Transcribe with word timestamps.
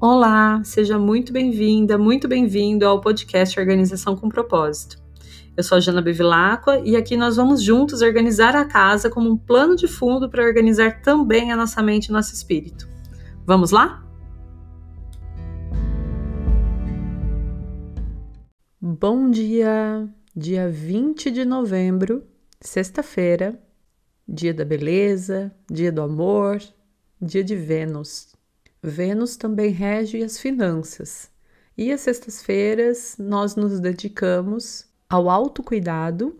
Olá, 0.00 0.62
seja 0.62 0.96
muito 0.96 1.32
bem-vinda, 1.32 1.98
muito 1.98 2.28
bem-vindo 2.28 2.86
ao 2.86 3.00
podcast 3.00 3.58
Organização 3.58 4.14
com 4.14 4.28
Propósito. 4.28 4.96
Eu 5.56 5.64
sou 5.64 5.76
a 5.76 5.80
Jana 5.80 6.00
Bevilacqua 6.00 6.78
e 6.84 6.94
aqui 6.94 7.16
nós 7.16 7.34
vamos 7.34 7.60
juntos 7.60 8.00
organizar 8.00 8.54
a 8.54 8.64
casa 8.64 9.10
como 9.10 9.28
um 9.28 9.36
plano 9.36 9.74
de 9.74 9.88
fundo 9.88 10.30
para 10.30 10.44
organizar 10.44 11.02
também 11.02 11.50
a 11.50 11.56
nossa 11.56 11.82
mente 11.82 12.06
e 12.06 12.12
nosso 12.12 12.32
espírito. 12.32 12.88
Vamos 13.44 13.72
lá? 13.72 14.06
Bom 18.80 19.28
dia! 19.28 20.08
Dia 20.32 20.70
20 20.70 21.28
de 21.28 21.44
novembro, 21.44 22.24
sexta-feira, 22.60 23.60
dia 24.28 24.54
da 24.54 24.64
beleza, 24.64 25.52
dia 25.68 25.90
do 25.90 26.02
amor, 26.02 26.62
dia 27.20 27.42
de 27.42 27.56
Vênus. 27.56 28.37
Vênus 28.82 29.36
também 29.36 29.70
rege 29.70 30.22
as 30.22 30.38
finanças. 30.38 31.30
E 31.76 31.92
às 31.92 32.00
sextas-feiras 32.02 33.16
nós 33.18 33.54
nos 33.56 33.80
dedicamos 33.80 34.86
ao 35.08 35.30
autocuidado 35.30 36.36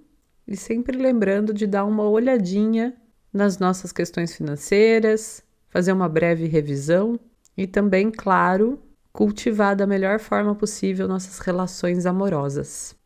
e 0.47 0.57
sempre 0.57 0.97
lembrando 0.97 1.53
de 1.53 1.67
dar 1.67 1.85
uma 1.85 2.09
olhadinha 2.09 2.97
nas 3.33 3.59
nossas 3.59 3.93
questões 3.93 4.35
financeiras, 4.35 5.43
fazer 5.69 5.93
uma 5.93 6.09
breve 6.09 6.47
revisão 6.47 7.19
e 7.57 7.67
também, 7.67 8.11
claro, 8.11 8.81
cultivar 9.13 9.77
da 9.77 9.87
melhor 9.87 10.19
forma 10.19 10.55
possível 10.55 11.07
nossas 11.07 11.39
relações 11.39 12.07
amorosas. 12.07 12.97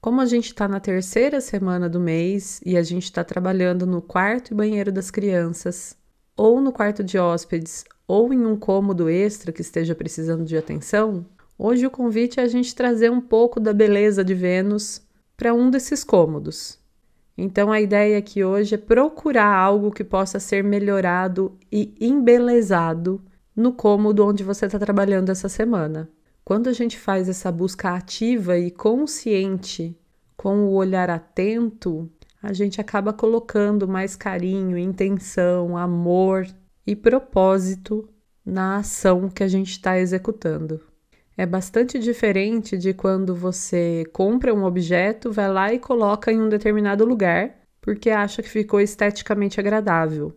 Como 0.00 0.20
a 0.20 0.26
gente 0.26 0.46
está 0.46 0.68
na 0.68 0.80
terceira 0.80 1.40
semana 1.40 1.88
do 1.88 2.00
mês 2.00 2.60
e 2.64 2.76
a 2.76 2.82
gente 2.82 3.04
está 3.04 3.24
trabalhando 3.24 3.86
no 3.86 4.00
quarto 4.00 4.52
e 4.52 4.54
banheiro 4.54 4.92
das 4.92 5.10
crianças, 5.10 5.96
ou 6.36 6.60
no 6.60 6.72
quarto 6.72 7.02
de 7.02 7.18
hóspedes, 7.18 7.84
ou 8.08 8.32
em 8.32 8.46
um 8.46 8.56
cômodo 8.56 9.10
extra 9.10 9.52
que 9.52 9.60
esteja 9.60 9.94
precisando 9.94 10.46
de 10.46 10.56
atenção, 10.56 11.26
hoje 11.58 11.86
o 11.86 11.90
convite 11.90 12.40
é 12.40 12.42
a 12.42 12.48
gente 12.48 12.74
trazer 12.74 13.10
um 13.10 13.20
pouco 13.20 13.60
da 13.60 13.74
beleza 13.74 14.24
de 14.24 14.34
Vênus 14.34 15.02
para 15.36 15.52
um 15.52 15.70
desses 15.70 16.02
cômodos. 16.02 16.78
Então 17.36 17.70
a 17.70 17.80
ideia 17.80 18.18
aqui 18.18 18.42
hoje 18.42 18.74
é 18.74 18.78
procurar 18.78 19.54
algo 19.54 19.92
que 19.92 20.02
possa 20.02 20.40
ser 20.40 20.64
melhorado 20.64 21.56
e 21.70 21.94
embelezado 22.00 23.22
no 23.54 23.74
cômodo 23.74 24.26
onde 24.26 24.42
você 24.42 24.66
está 24.66 24.78
trabalhando 24.78 25.30
essa 25.30 25.48
semana. 25.48 26.08
Quando 26.44 26.68
a 26.68 26.72
gente 26.72 26.98
faz 26.98 27.28
essa 27.28 27.52
busca 27.52 27.90
ativa 27.90 28.58
e 28.58 28.70
consciente, 28.70 29.94
com 30.34 30.64
o 30.64 30.74
olhar 30.74 31.10
atento, 31.10 32.10
a 32.42 32.54
gente 32.54 32.80
acaba 32.80 33.12
colocando 33.12 33.86
mais 33.86 34.16
carinho, 34.16 34.78
intenção, 34.78 35.76
amor 35.76 36.46
e 36.88 36.96
propósito 36.96 38.08
na 38.42 38.78
ação 38.78 39.28
que 39.28 39.42
a 39.42 39.46
gente 39.46 39.72
está 39.72 39.98
executando. 39.98 40.80
É 41.36 41.44
bastante 41.44 41.98
diferente 41.98 42.78
de 42.78 42.94
quando 42.94 43.34
você 43.34 44.04
compra 44.10 44.54
um 44.54 44.64
objeto, 44.64 45.30
vai 45.30 45.52
lá 45.52 45.70
e 45.70 45.78
coloca 45.78 46.32
em 46.32 46.40
um 46.40 46.48
determinado 46.48 47.04
lugar 47.04 47.58
porque 47.78 48.08
acha 48.08 48.42
que 48.42 48.48
ficou 48.48 48.80
esteticamente 48.80 49.60
agradável. 49.60 50.34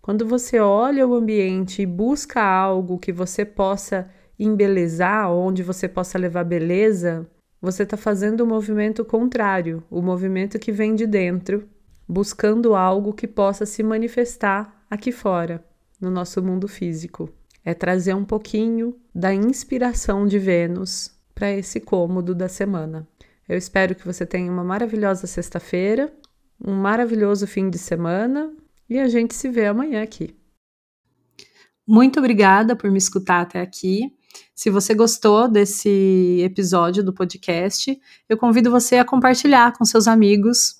Quando 0.00 0.26
você 0.26 0.58
olha 0.58 1.06
o 1.06 1.14
ambiente 1.14 1.82
e 1.82 1.86
busca 1.86 2.42
algo 2.42 2.98
que 2.98 3.12
você 3.12 3.44
possa 3.44 4.08
embelezar, 4.38 5.30
onde 5.30 5.62
você 5.62 5.86
possa 5.86 6.18
levar 6.18 6.44
beleza, 6.44 7.28
você 7.60 7.82
está 7.82 7.98
fazendo 7.98 8.40
o 8.40 8.46
movimento 8.46 9.04
contrário, 9.04 9.82
o 9.90 10.00
movimento 10.00 10.58
que 10.58 10.72
vem 10.72 10.94
de 10.94 11.06
dentro, 11.06 11.68
buscando 12.08 12.74
algo 12.74 13.12
que 13.12 13.28
possa 13.28 13.66
se 13.66 13.82
manifestar 13.82 14.82
aqui 14.90 15.12
fora, 15.12 15.62
no 16.00 16.10
nosso 16.10 16.42
mundo 16.42 16.66
físico. 16.66 17.28
É 17.64 17.74
trazer 17.74 18.14
um 18.14 18.24
pouquinho 18.24 18.96
da 19.14 19.34
inspiração 19.34 20.26
de 20.26 20.38
Vênus 20.38 21.10
para 21.34 21.52
esse 21.52 21.80
cômodo 21.80 22.34
da 22.34 22.48
semana. 22.48 23.06
Eu 23.48 23.58
espero 23.58 23.94
que 23.94 24.06
você 24.06 24.24
tenha 24.24 24.50
uma 24.50 24.64
maravilhosa 24.64 25.26
sexta-feira, 25.26 26.12
um 26.64 26.72
maravilhoso 26.72 27.46
fim 27.46 27.68
de 27.68 27.78
semana 27.78 28.52
e 28.88 28.98
a 28.98 29.08
gente 29.08 29.34
se 29.34 29.48
vê 29.48 29.66
amanhã 29.66 30.02
aqui. 30.02 30.36
Muito 31.86 32.18
obrigada 32.18 32.76
por 32.76 32.90
me 32.90 32.98
escutar 32.98 33.40
até 33.40 33.60
aqui. 33.60 34.12
Se 34.54 34.70
você 34.70 34.94
gostou 34.94 35.48
desse 35.48 36.40
episódio 36.44 37.02
do 37.02 37.12
podcast, 37.12 37.98
eu 38.28 38.36
convido 38.36 38.70
você 38.70 38.96
a 38.96 39.04
compartilhar 39.04 39.76
com 39.76 39.84
seus 39.84 40.06
amigos, 40.06 40.79